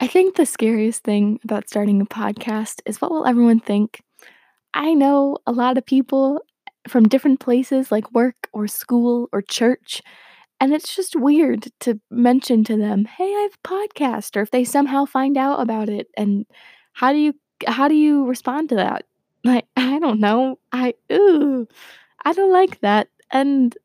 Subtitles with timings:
[0.00, 4.02] I think the scariest thing about starting a podcast is what will everyone think?
[4.74, 6.42] I know a lot of people
[6.88, 10.02] from different places like work or school or church,
[10.60, 14.50] and it's just weird to mention to them, "Hey, I have a podcast," or if
[14.52, 16.46] they somehow find out about it, and
[16.94, 17.34] how do you
[17.66, 19.06] how do you respond to that?
[19.44, 20.58] Like, I don't know.
[20.72, 21.68] I ooh,
[22.24, 23.76] I don't like that, and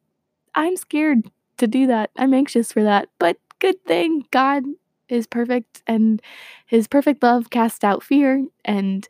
[0.55, 2.11] I'm scared to do that.
[2.18, 4.63] I'm anxious for that, but good thing God
[5.10, 6.22] is perfect and
[6.66, 9.08] his perfect love casts out fear and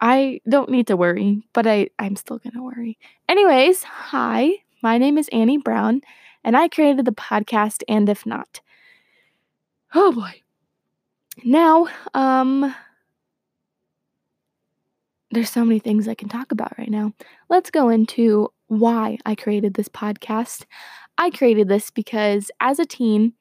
[0.00, 2.98] I don't need to worry, but I I'm still going to worry.
[3.28, 4.52] Anyways, hi.
[4.82, 6.02] My name is Annie Brown
[6.42, 8.60] and I created the podcast and if not.
[9.94, 10.42] Oh boy.
[11.44, 12.74] Now, um
[15.30, 17.12] there's so many things I can talk about right now.
[17.48, 20.64] Let's go into why I created this podcast.
[21.18, 23.32] I created this because as a teen,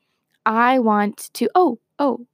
[0.45, 2.25] I want to oh, oh,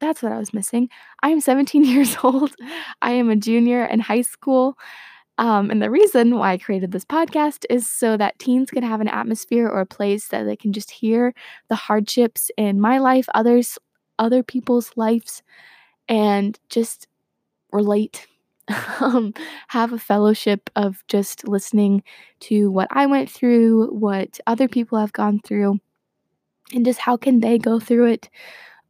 [0.00, 0.88] that's what I was missing.
[1.22, 2.54] I am 17 years old.
[3.02, 4.76] I am a junior in high school.
[5.38, 9.00] Um, and the reason why I created this podcast is so that teens can have
[9.00, 11.32] an atmosphere or a place that they can just hear
[11.68, 13.78] the hardships in my life, others,
[14.18, 15.42] other people's lives,
[16.08, 17.06] and just
[17.72, 18.26] relate.
[19.00, 19.32] um,
[19.68, 22.02] have a fellowship of just listening
[22.40, 25.80] to what I went through, what other people have gone through,
[26.74, 28.30] and just how can they go through it.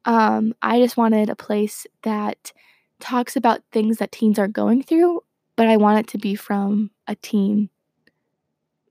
[0.04, 2.52] Um, I just wanted a place that
[3.00, 5.22] talks about things that teens are going through,
[5.56, 7.70] but I want it to be from a teen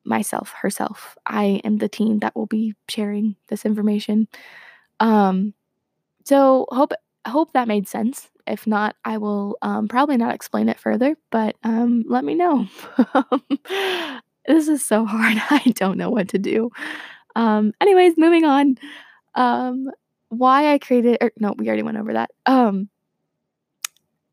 [0.04, 1.18] myself, herself.
[1.26, 4.28] I am the teen that will be sharing this information.
[5.00, 5.54] Um,
[6.26, 6.94] so hope
[7.28, 8.30] hope that made sense.
[8.48, 12.68] If not, I will um, probably not explain it further, but um, let me know.
[14.48, 15.38] this is so hard.
[15.50, 16.72] I don't know what to do.
[17.40, 18.78] Um, anyways, moving on.
[19.36, 19.90] Um,
[20.28, 22.32] why I created or no, we already went over that.
[22.46, 22.90] Um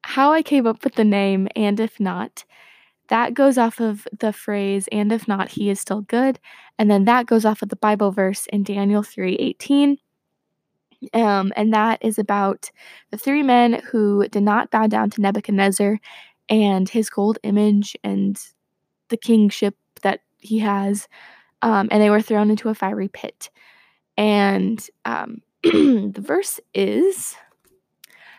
[0.05, 2.45] how I came up with the name and if not,
[3.09, 6.41] that goes off of the phrase and if not he is still good
[6.79, 9.99] and then that goes off of the Bible verse in Daniel 3:18.
[11.15, 12.71] Um and that is about
[13.11, 16.01] the three men who did not bow down to Nebuchadnezzar
[16.49, 18.41] and his gold image and
[19.09, 21.09] the kingship that he has
[21.67, 23.51] um, and they were thrown into a fiery pit.
[24.17, 27.35] And um, the verse is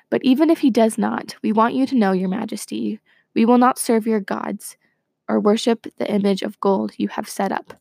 [0.10, 3.02] But even if he does not, we want you to know, Your Majesty,
[3.36, 4.78] we will not serve your gods
[5.28, 7.74] or worship the image of gold you have set up.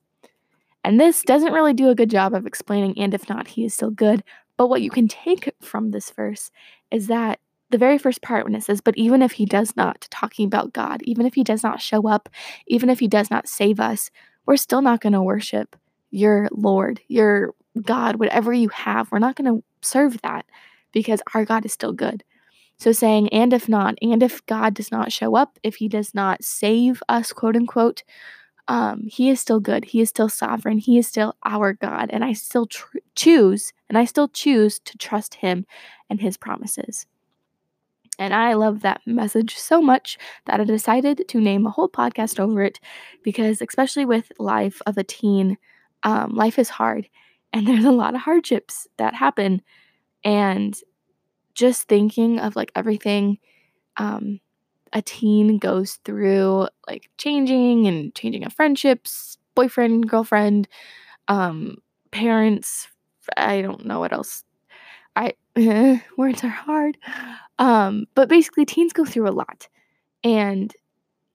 [0.83, 3.73] And this doesn't really do a good job of explaining, and if not, he is
[3.73, 4.25] still good.
[4.57, 6.51] But what you can take from this verse
[6.91, 7.39] is that
[7.71, 10.73] the very first part when it says, But even if he does not, talking about
[10.73, 12.29] God, even if he does not show up,
[12.67, 14.11] even if he does not save us,
[14.47, 15.77] we're still not going to worship
[16.11, 19.11] your Lord, your God, whatever you have.
[19.11, 20.47] We're not going to serve that
[20.93, 22.25] because our God is still good.
[22.79, 26.15] So saying, and if not, and if God does not show up, if he does
[26.15, 28.03] not save us, quote unquote,
[28.69, 29.85] um, he is still good.
[29.87, 30.79] He is still sovereign.
[30.79, 32.11] He is still our God.
[32.13, 35.67] And I still tr- choose, and I still choose to trust him
[36.11, 37.07] and his promises.
[38.19, 42.41] And I love that message so much that I decided to name a whole podcast
[42.41, 42.81] over it
[43.23, 45.59] because, especially with life of a teen,
[46.03, 47.09] um, life is hard
[47.53, 49.63] and there's a lot of hardships that happen.
[50.25, 50.77] And
[51.55, 53.39] just thinking of like everything
[53.97, 54.41] um,
[54.93, 60.69] a teen goes through, like changing and changing of friendships, boyfriend, girlfriend,
[61.29, 61.79] um,
[62.13, 62.89] parents,
[63.37, 64.45] I don't know what else.
[65.17, 65.35] I
[66.17, 66.99] words are hard.
[67.59, 69.69] Um, but basically, teens go through a lot.
[70.23, 70.75] And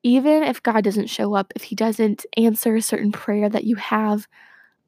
[0.03, 3.75] even if God doesn't show up, if He doesn't answer a certain prayer that you
[3.75, 4.27] have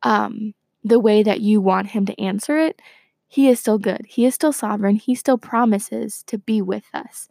[0.03, 2.81] um, the way that you want Him to answer it,
[3.27, 4.05] He is still good.
[4.07, 4.95] He is still sovereign.
[4.95, 7.27] He still promises to be with us.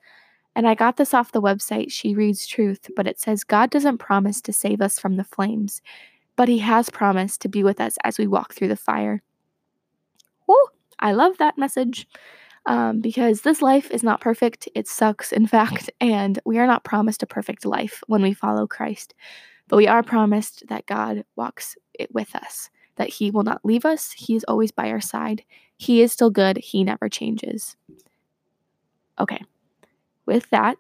[0.54, 3.98] And I got this off the website, She Reads Truth, but it says God doesn't
[3.98, 5.80] promise to save us from the flames,
[6.34, 9.22] but He has promised to be with us as we walk through the fire.
[11.02, 12.06] I love that message
[12.66, 14.68] um, because this life is not perfect.
[14.74, 18.66] It sucks, in fact, and we are not promised a perfect life when we follow
[18.66, 19.14] Christ.
[19.68, 23.84] But we are promised that God walks it with us, that He will not leave
[23.84, 24.12] us.
[24.12, 25.42] He is always by our side.
[25.76, 26.56] He is still good.
[26.58, 27.76] He never changes.
[29.18, 29.42] Okay,
[30.26, 30.78] with that,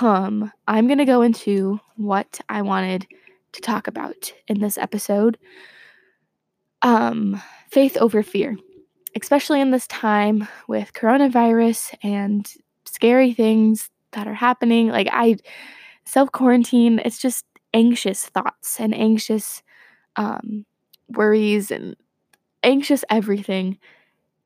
[0.00, 3.06] um, I'm going to go into what I wanted
[3.52, 5.36] to talk about in this episode
[6.82, 7.40] um,
[7.70, 8.56] faith over fear
[9.20, 12.50] especially in this time with coronavirus and
[12.84, 14.88] scary things that are happening.
[14.88, 15.36] Like, I
[16.04, 17.44] self quarantine, it's just
[17.74, 19.62] anxious thoughts and anxious
[20.16, 20.66] um,
[21.08, 21.96] worries and
[22.62, 23.78] anxious everything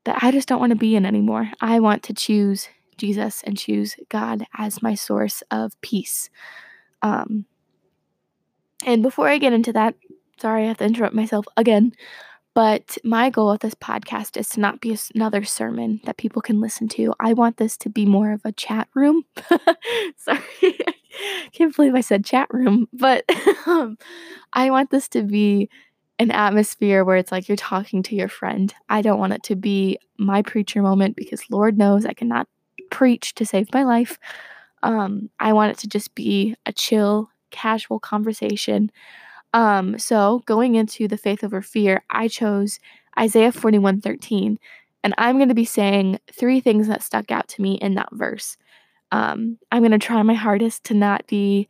[0.05, 1.51] that I just don't want to be in anymore.
[1.59, 6.29] I want to choose Jesus and choose God as my source of peace.
[7.01, 7.45] Um,
[8.85, 9.95] and before I get into that,
[10.41, 11.93] sorry, I have to interrupt myself again.
[12.57, 16.59] But my goal with this podcast is to not be another sermon that people can
[16.59, 17.13] listen to.
[17.19, 19.25] I want this to be more of a chat room.
[20.17, 20.41] sorry,
[21.51, 23.25] can't believe I said chat room, but
[23.67, 23.99] um,
[24.53, 25.69] I want this to be
[26.17, 28.73] an atmosphere where it's like you're talking to your friend.
[28.89, 32.47] I don't want it to be my preacher moment because Lord knows I cannot
[32.89, 34.17] preach to save my life.
[34.81, 38.91] Um, I want it to just be a chill, casual conversation.
[39.57, 42.79] Um, so going into the faith over fear, I chose
[43.19, 44.59] Isaiah 41 13.
[45.03, 48.09] And I'm going to be saying three things that stuck out to me in that
[48.11, 48.55] verse.
[49.11, 51.69] Um, I'm going to try my hardest to not be,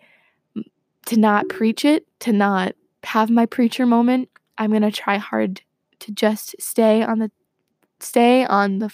[1.06, 4.28] to not preach it, to not have my preacher moment.
[4.58, 5.62] I'm going to try hard
[6.00, 7.32] to just stay on the,
[8.02, 8.92] stay on the,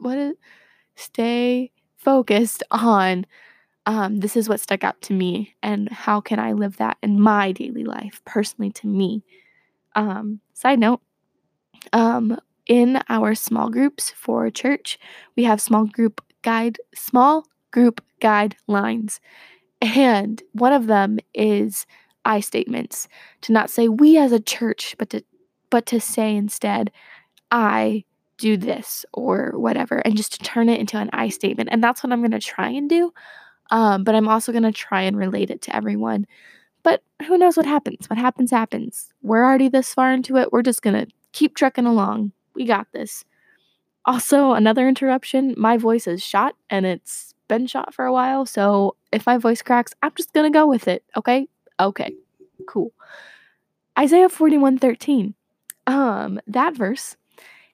[0.00, 0.34] what is,
[0.96, 3.24] stay focused on
[3.86, 7.20] um, this is what stuck out to me and how can I live that in
[7.20, 9.24] my daily life, personally to me.
[9.96, 11.00] Um, side note,
[11.92, 14.98] um, in our small groups for church,
[15.36, 19.18] we have small group guide, small group guidelines.
[19.80, 21.86] And one of them is
[22.24, 23.08] I statements
[23.42, 25.24] to not say we as a church, but to
[25.70, 26.92] but to say instead,
[27.50, 28.04] I
[28.36, 31.70] do this or whatever, and just to turn it into an I statement.
[31.72, 33.12] And that's what I'm going to try and do.
[33.72, 36.26] Um, but I'm also going to try and relate it to everyone.
[36.84, 38.08] But who knows what happens?
[38.08, 39.12] What happens, happens.
[39.22, 40.52] We're already this far into it.
[40.52, 42.32] We're just going to keep trucking along.
[42.54, 43.24] We got this.
[44.04, 48.44] Also, another interruption my voice is shot and it's been shot for a while.
[48.44, 51.02] So if my voice cracks, I'm just going to go with it.
[51.16, 51.48] Okay?
[51.80, 52.12] Okay.
[52.66, 52.92] Cool.
[53.98, 55.34] Isaiah 41 13.
[55.86, 57.16] Um, that verse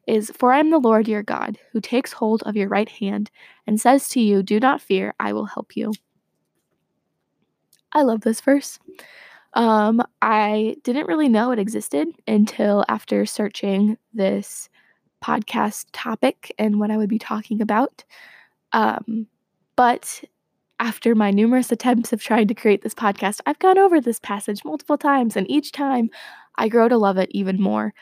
[0.08, 3.31] is For I am the Lord your God, who takes hold of your right hand
[3.66, 5.93] and says to you, Do not fear, I will help you.
[7.93, 8.78] I love this verse.
[9.55, 14.69] Um, I didn't really know it existed until after searching this
[15.22, 18.04] podcast topic and what I would be talking about.
[18.72, 19.26] Um,
[19.76, 20.22] but
[20.81, 24.64] after my numerous attempts of trying to create this podcast, I've gone over this passage
[24.64, 26.11] multiple times, and each time
[26.56, 27.94] I grow to love it even more.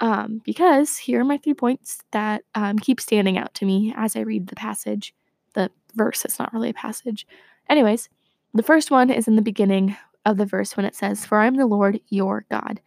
[0.00, 4.16] Um, because here are my three points that um, keep standing out to me as
[4.16, 5.14] I read the passage,
[5.54, 6.24] the verse.
[6.24, 7.26] It's not really a passage.
[7.68, 8.08] Anyways,
[8.54, 11.46] the first one is in the beginning of the verse when it says, For I
[11.46, 12.80] am the Lord your God.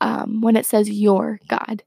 [0.00, 1.82] Um, when it says your God,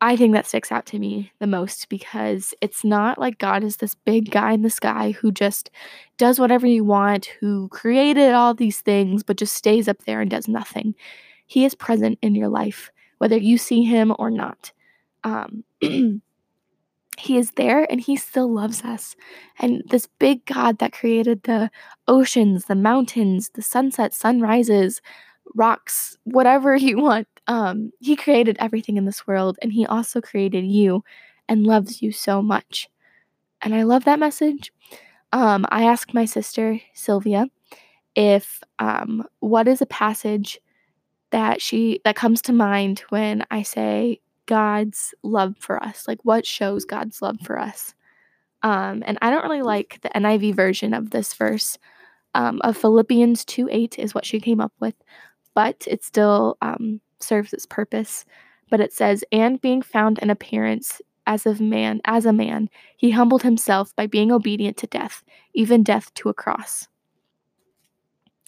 [0.00, 3.76] I think that sticks out to me the most because it's not like God is
[3.76, 5.70] this big guy in the sky who just
[6.18, 10.30] does whatever you want, who created all these things, but just stays up there and
[10.30, 10.94] does nothing.
[11.46, 14.72] He is present in your life whether you see him or not.
[15.24, 15.64] Um,
[17.18, 19.16] he is there and he still loves us.
[19.58, 21.70] And this big God that created the
[22.06, 25.00] oceans, the mountains, the sunsets, sunrises,
[25.54, 30.64] rocks, whatever you want, um, he created everything in this world and he also created
[30.64, 31.04] you
[31.48, 32.88] and loves you so much.
[33.62, 34.72] And I love that message.
[35.32, 37.46] Um, I asked my sister, Sylvia,
[38.14, 40.58] if um, what is a passage
[41.30, 46.06] that she that comes to mind when I say God's love for us.
[46.08, 47.94] Like what shows God's love for us?
[48.62, 51.78] Um, and I don't really like the NIV version of this verse.
[52.34, 54.94] Um, of Philippians 2 8 is what she came up with,
[55.54, 58.26] but it still um, serves its purpose.
[58.70, 63.10] But it says, and being found in appearance as of man, as a man, he
[63.10, 65.22] humbled himself by being obedient to death,
[65.54, 66.88] even death to a cross.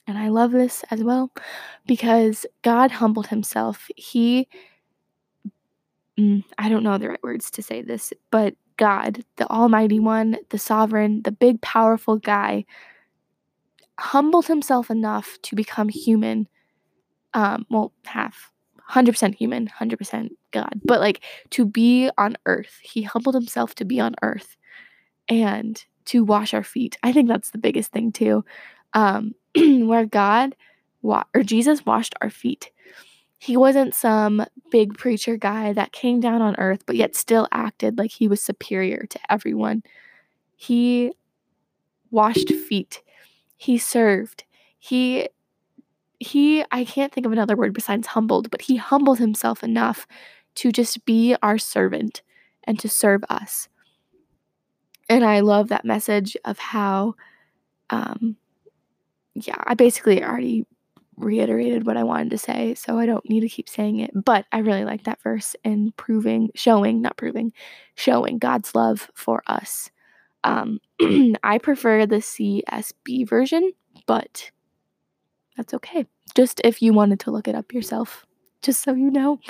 [0.09, 1.31] And I love this as well
[1.87, 3.89] because God humbled himself.
[3.95, 4.49] He,
[6.19, 10.39] mm, I don't know the right words to say this, but God, the Almighty One,
[10.49, 12.65] the Sovereign, the big, powerful guy,
[14.01, 16.49] humbled himself enough to become human.
[17.35, 18.51] Um, well, half,
[18.91, 22.79] 100% human, 100% God, but like to be on earth.
[22.81, 24.57] He humbled himself to be on earth
[25.29, 26.97] and to wash our feet.
[27.03, 28.43] I think that's the biggest thing, too.
[28.95, 30.55] Um, where God
[31.03, 32.71] wa- or Jesus washed our feet.
[33.39, 37.97] He wasn't some big preacher guy that came down on earth, but yet still acted
[37.97, 39.83] like he was superior to everyone.
[40.57, 41.13] He
[42.11, 43.01] washed feet.
[43.57, 44.45] He served.
[44.79, 45.29] He
[46.19, 50.07] he I can't think of another word besides humbled, but he humbled himself enough
[50.57, 52.23] to just be our servant
[52.65, 53.69] and to serve us.
[55.09, 57.15] And I love that message of how
[57.91, 58.37] um
[59.47, 60.67] yeah, I basically already
[61.17, 64.11] reiterated what I wanted to say, so I don't need to keep saying it.
[64.15, 67.53] But I really like that verse and proving, showing, not proving,
[67.95, 69.91] showing God's love for us.
[70.45, 70.81] Um,
[71.43, 73.73] I prefer the CSB version,
[74.07, 74.51] but
[75.57, 76.07] that's okay.
[76.35, 78.25] Just if you wanted to look it up yourself,
[78.63, 79.41] just so you know.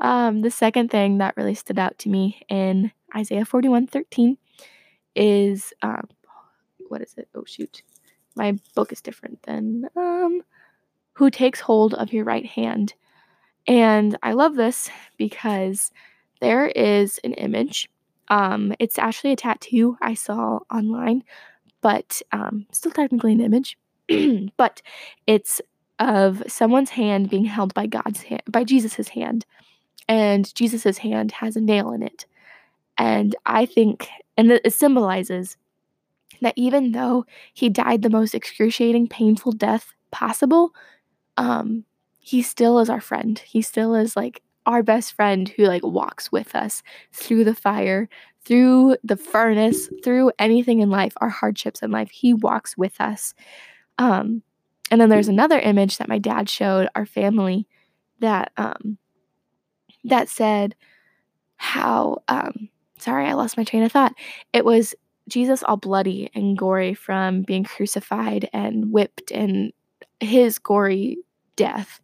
[0.00, 4.36] Um, the second thing that really stood out to me in Isaiah 41 13
[5.14, 6.08] is um,
[6.88, 7.28] what is it?
[7.34, 7.82] Oh, shoot.
[8.36, 10.42] My book is different than um,
[11.14, 12.94] who takes hold of your right hand.
[13.66, 15.90] And I love this because
[16.40, 17.88] there is an image.
[18.28, 21.24] Um, it's actually a tattoo I saw online,
[21.80, 23.78] but um, still technically an image.
[24.56, 24.82] but
[25.26, 25.60] it's
[25.98, 29.46] of someone's hand being held by God's hand, by Jesus's hand,
[30.08, 32.26] and Jesus's hand has a nail in it.
[32.98, 35.56] And I think, and it symbolizes
[36.40, 40.74] that even though he died the most excruciating, painful death possible,
[41.36, 41.84] um,
[42.18, 43.38] he still is our friend.
[43.38, 48.08] He still is like our best friend who like walks with us through the fire,
[48.44, 52.10] through the furnace, through anything in life, our hardships in life.
[52.10, 53.34] He walks with us.
[53.98, 54.42] Um,
[54.90, 57.66] and then there's another image that my dad showed our family
[58.20, 58.98] that um,
[60.04, 60.74] that said
[61.56, 64.14] how um, sorry, I lost my train of thought.
[64.52, 64.94] It was
[65.28, 69.72] Jesus all bloody and gory from being crucified and whipped and
[70.20, 71.18] his gory
[71.56, 72.00] death.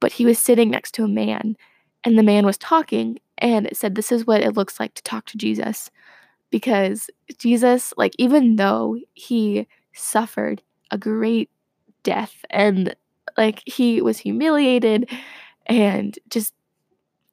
[0.00, 1.56] But he was sitting next to a man,
[2.04, 5.02] and the man was talking, and it said, This is what it looks like to
[5.02, 5.90] talk to Jesus.
[6.50, 11.50] Because Jesus, like, even though he suffered a great
[12.02, 12.94] death and
[13.36, 15.08] like he was humiliated
[15.66, 16.54] and just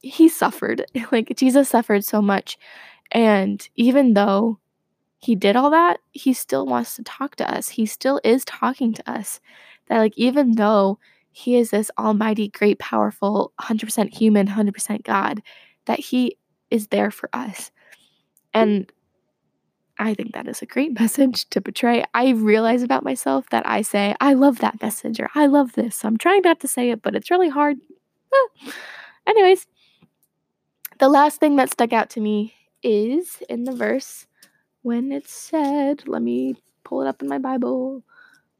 [0.01, 2.57] he suffered like Jesus suffered so much
[3.11, 4.59] and even though
[5.19, 7.69] he did all that, he still wants to talk to us.
[7.69, 9.39] He still is talking to us.
[9.87, 10.99] That, like, even though
[11.31, 15.41] he is this almighty, great, powerful, 100% human, 100% God,
[15.85, 16.37] that he
[16.69, 17.71] is there for us.
[18.53, 18.91] And
[19.99, 22.03] I think that is a great message to portray.
[22.13, 26.05] I realize about myself that I say, I love that message or I love this.
[26.05, 27.77] I'm trying not to say it, but it's really hard.
[29.27, 29.67] Anyways,
[30.99, 34.27] the last thing that stuck out to me is in the verse
[34.87, 38.05] when it said, let me pull it up in my Bible.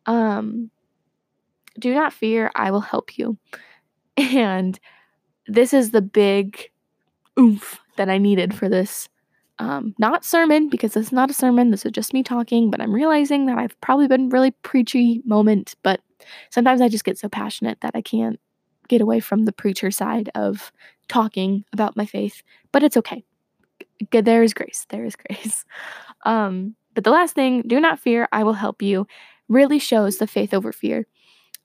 [0.07, 0.69] Um,
[1.79, 3.38] do not fear, I will help you.
[4.17, 4.77] And
[5.48, 6.69] this is the big
[7.39, 9.07] oomph that I needed for this.
[9.60, 11.72] Um, not sermon, because this is not a sermon.
[11.72, 15.75] This is just me talking, but I'm realizing that I've probably been really preachy moment,
[15.81, 16.01] but
[16.50, 18.38] sometimes I just get so passionate that I can't
[18.89, 20.74] get away from the preacher side of
[21.07, 22.43] talking about my faith,
[22.74, 23.24] but it's okay.
[24.12, 24.86] There is grace.
[24.89, 25.63] There is grace.
[26.27, 29.07] Um, but the last thing, do not fear, I will help you,
[29.48, 31.07] really shows the faith over fear.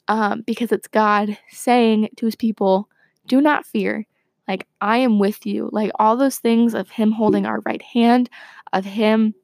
[0.09, 2.89] Um, because it's God saying to his people,
[3.27, 4.07] do not fear.
[4.49, 5.69] Like, I am with you.
[5.73, 8.31] Like, all those things of him holding our right hand,
[8.73, 9.35] of him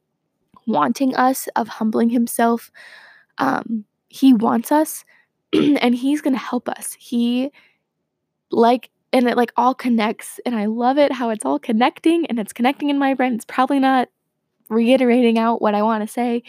[0.66, 2.70] wanting us, of humbling himself.
[3.38, 5.04] Um, he wants us
[5.52, 6.96] and he's going to help us.
[6.98, 7.50] He,
[8.50, 12.38] like, and it like all connects and i love it how it's all connecting and
[12.38, 14.08] it's connecting in my brain it's probably not
[14.68, 16.42] reiterating out what i want to say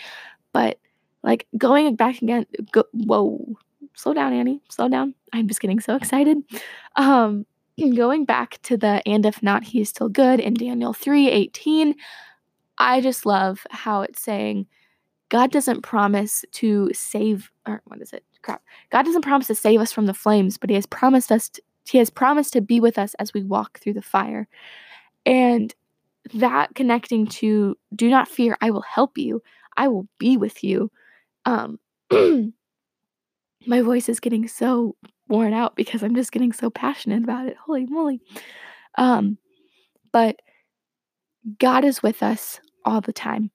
[0.53, 0.79] but
[1.23, 3.55] like going back again go, whoa
[3.95, 5.13] slow down annie slow down.
[5.33, 6.38] I'm just getting so excited.
[6.95, 7.45] Um
[7.95, 11.95] going back to the and if not he is still good in daniel 3 18
[12.77, 14.67] i just love how it's saying
[15.29, 18.23] god doesn't promise to save or what is it?
[18.41, 18.61] Crap.
[18.89, 21.61] God doesn't promise to save us from the flames but he has promised us to,
[21.85, 24.47] he has promised to be with us as we walk through the fire.
[25.25, 25.73] And
[26.33, 29.41] that connecting to do not fear, I will help you.
[29.77, 30.91] I will be with you.
[31.45, 31.79] Um
[33.67, 34.95] my voice is getting so
[35.27, 37.57] worn out because I'm just getting so passionate about it.
[37.65, 38.21] Holy moly.
[38.97, 39.38] Um
[40.11, 40.38] but
[41.59, 43.51] God is with us all the time.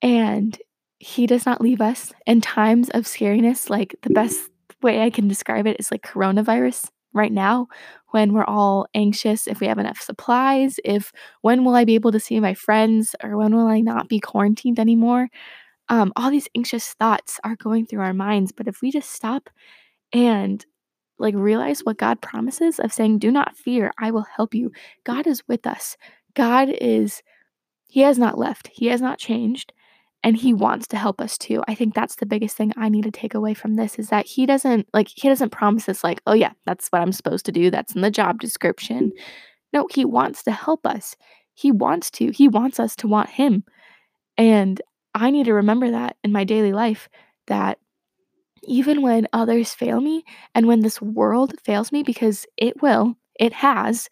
[0.00, 0.58] And
[0.98, 3.70] he does not leave us in times of scariness.
[3.70, 4.50] Like the best
[4.82, 7.68] way I can describe it is like coronavirus right now
[8.10, 12.12] when we're all anxious if we have enough supplies, if when will I be able
[12.12, 15.28] to see my friends or when will I not be quarantined anymore?
[15.88, 18.52] Um, all these anxious thoughts are going through our minds.
[18.52, 19.50] But if we just stop
[20.12, 20.64] and
[21.18, 24.72] like realize what God promises of saying, Do not fear, I will help you.
[25.04, 25.96] God is with us.
[26.34, 27.22] God is,
[27.88, 29.72] He has not left, He has not changed
[30.22, 31.62] and he wants to help us too.
[31.66, 34.26] I think that's the biggest thing I need to take away from this is that
[34.26, 37.52] he doesn't like he doesn't promise us like, "Oh yeah, that's what I'm supposed to
[37.52, 37.70] do.
[37.70, 39.12] That's in the job description."
[39.72, 41.16] No, he wants to help us.
[41.54, 42.30] He wants to.
[42.30, 43.64] He wants us to want him.
[44.36, 44.80] And
[45.14, 47.08] I need to remember that in my daily life
[47.46, 47.78] that
[48.64, 50.24] even when others fail me
[50.54, 54.08] and when this world fails me, because it will, it has,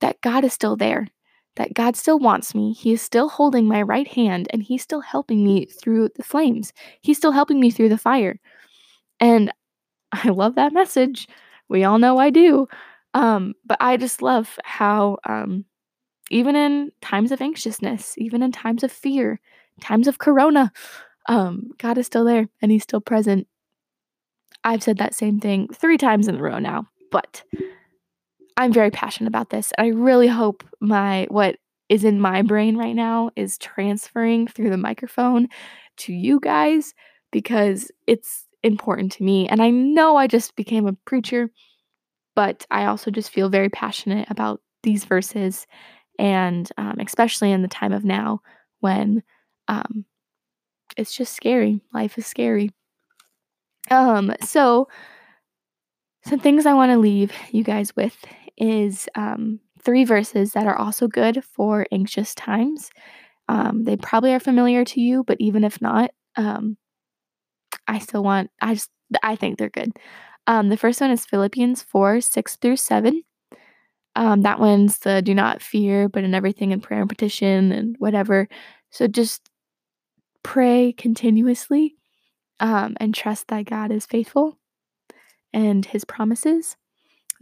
[0.00, 1.08] that God is still there,
[1.56, 2.72] that God still wants me.
[2.72, 6.72] He is still holding my right hand and He's still helping me through the flames.
[7.00, 8.38] He's still helping me through the fire.
[9.20, 9.52] And
[10.12, 11.28] I love that message.
[11.68, 12.68] We all know I do.
[13.14, 15.64] Um, but I just love how, um,
[16.30, 19.38] even in times of anxiousness, even in times of fear,
[19.80, 20.72] times of corona,
[21.28, 23.46] um, God is still there and He's still present.
[24.64, 27.42] I've said that same thing three times in a row now, but
[28.56, 29.72] I'm very passionate about this.
[29.76, 31.56] And I really hope my what
[31.88, 35.48] is in my brain right now is transferring through the microphone
[35.98, 36.94] to you guys
[37.30, 39.48] because it's important to me.
[39.48, 41.50] And I know I just became a preacher,
[42.34, 45.66] but I also just feel very passionate about these verses
[46.18, 48.40] and um, especially in the time of now
[48.80, 49.22] when
[49.68, 50.04] um,
[50.96, 51.80] it's just scary.
[51.92, 52.70] Life is scary.
[53.90, 54.88] Um, so
[56.24, 58.16] some things I want to leave you guys with
[58.56, 62.90] is um, three verses that are also good for anxious times.
[63.48, 66.76] Um, they probably are familiar to you, but even if not, um,
[67.86, 68.90] I still want, I just,
[69.22, 69.92] I think they're good.
[70.46, 73.22] Um, the first one is Philippians 4 6 through 7.
[74.14, 77.96] Um, that one's the do not fear, but in everything in prayer and petition and
[77.98, 78.48] whatever.
[78.90, 79.48] So just
[80.42, 81.96] pray continuously
[82.60, 84.58] um, and trust that God is faithful
[85.52, 86.76] and his promises.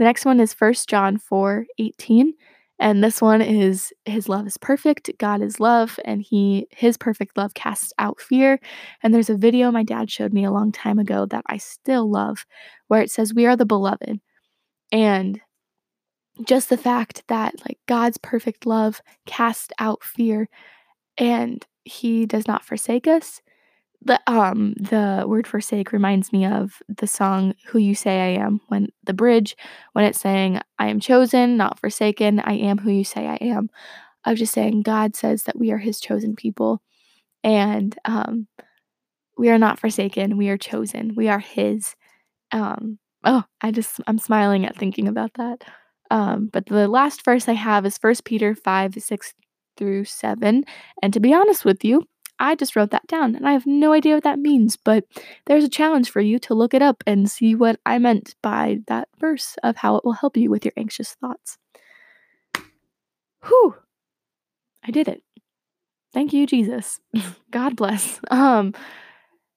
[0.01, 2.33] The next one is 1 John 4 18.
[2.79, 5.11] And this one is his love is perfect.
[5.19, 8.59] God is love, and he his perfect love casts out fear.
[9.03, 12.11] And there's a video my dad showed me a long time ago that I still
[12.11, 12.47] love,
[12.89, 14.21] where it says, We are the beloved.
[14.91, 15.39] And
[16.47, 20.49] just the fact that like God's perfect love casts out fear
[21.19, 23.43] and he does not forsake us
[24.03, 28.61] the um the word forsake reminds me of the song who you say i am
[28.69, 29.57] when the bridge
[29.93, 33.69] when it's saying i am chosen not forsaken i am who you say i am
[34.25, 36.81] of just saying god says that we are his chosen people
[37.45, 38.47] and um
[39.39, 41.95] we are not forsaken we are chosen we are his
[42.53, 45.65] um oh i just i'm smiling at thinking about that
[46.11, 49.35] um but the last verse i have is first peter 5 6
[49.77, 50.65] through 7
[51.03, 52.05] and to be honest with you
[52.41, 55.05] I just wrote that down and I have no idea what that means, but
[55.47, 58.79] there's a challenge for you to look it up and see what I meant by
[58.89, 61.59] that verse of how it will help you with your anxious thoughts.
[63.47, 63.77] Whew.
[64.83, 65.23] I did it.
[66.13, 67.01] Thank you, Jesus.
[67.51, 68.21] God bless.
[68.31, 68.75] Um,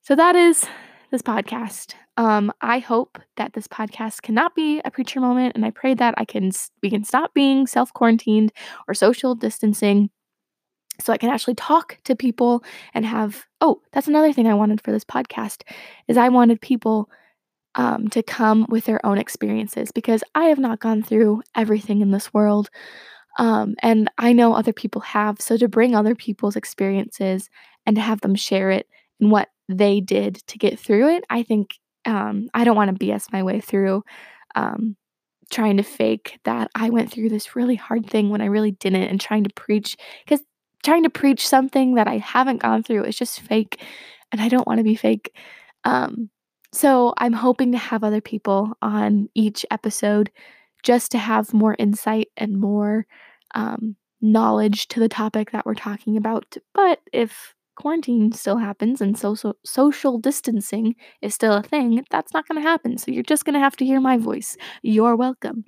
[0.01, 0.65] so that is
[1.11, 1.93] this podcast.
[2.17, 6.13] Um, I hope that this podcast cannot be a preacher moment, and I pray that
[6.17, 8.51] I can we can stop being self quarantined
[8.87, 10.09] or social distancing
[10.99, 14.81] so I can actually talk to people and have oh that's another thing I wanted
[14.81, 15.63] for this podcast
[16.07, 17.09] is I wanted people
[17.75, 22.11] um, to come with their own experiences because I have not gone through everything in
[22.11, 22.69] this world
[23.39, 27.49] um, and I know other people have so to bring other people's experiences
[27.85, 28.87] and to have them share it
[29.19, 31.75] and what they did to get through it I think
[32.05, 34.03] um, I don't want to BS my way through
[34.55, 34.95] um,
[35.51, 39.03] trying to fake that I went through this really hard thing when I really didn't
[39.03, 40.43] and trying to preach because
[40.83, 43.81] trying to preach something that I haven't gone through is just fake
[44.31, 45.35] and I don't want to be fake.
[45.85, 46.29] Um,
[46.71, 50.31] so I'm hoping to have other people on each episode
[50.81, 53.05] just to have more insight and more
[53.55, 56.57] um, knowledge to the topic that we're talking about.
[56.73, 62.47] But if quarantine still happens and social social distancing is still a thing, that's not
[62.47, 62.97] going to happen.
[62.97, 64.57] So you're just going to have to hear my voice.
[64.81, 65.63] You're welcome.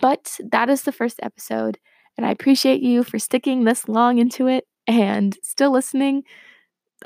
[0.00, 1.78] But that is the first episode.
[2.20, 6.22] And I appreciate you for sticking this long into it and still listening.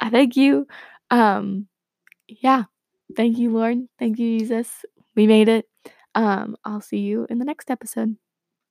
[0.00, 0.66] I thank you.
[1.12, 1.68] Um,
[2.27, 2.64] yeah.
[3.16, 3.79] Thank you, Lord.
[4.00, 4.85] Thank you, Jesus.
[5.14, 5.68] We made it.
[6.16, 8.16] Um, I'll see you in the next episode.